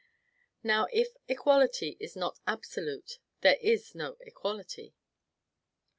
[0.63, 4.95] Now, if equality is not absolute, there is no equality.